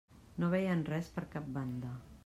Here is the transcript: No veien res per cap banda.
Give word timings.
No 0.43 0.49
veien 0.53 0.81
res 0.89 1.13
per 1.19 1.27
cap 1.37 1.53
banda. 1.59 1.97